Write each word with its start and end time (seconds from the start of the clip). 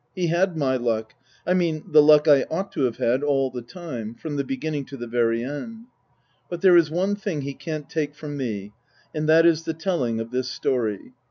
He 0.15 0.29
had 0.29 0.57
my 0.57 0.77
luck, 0.77 1.13
I 1.45 1.53
mean 1.53 1.83
the 1.91 2.01
luck 2.01 2.27
I 2.27 2.47
ought 2.49 2.71
to 2.71 2.85
have 2.85 2.97
had, 2.97 3.21
all 3.21 3.51
the 3.51 3.61
time, 3.61 4.15
from 4.15 4.35
the 4.35 4.43
beginning 4.43 4.83
to 4.85 4.97
the 4.97 5.05
very 5.05 5.43
end. 5.43 5.85
But 6.49 6.61
there 6.61 6.75
is 6.75 6.89
one 6.89 7.15
thing 7.15 7.41
he 7.41 7.53
can't 7.53 7.87
take 7.87 8.15
from 8.15 8.35
me, 8.35 8.71
and 9.13 9.29
that 9.29 9.45
is 9.45 9.61
the 9.61 9.75
telling 9.75 10.19
of 10.19 10.31
this 10.31 10.49
story. 10.49 11.13